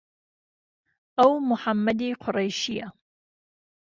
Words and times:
ئهو 1.17 1.33
محەممەدی 1.49 2.11
قوڕهیشییه 2.21 2.87